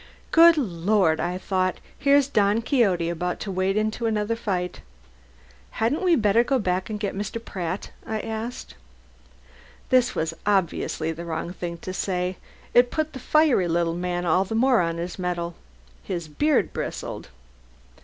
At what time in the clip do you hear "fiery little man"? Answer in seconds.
13.19-14.25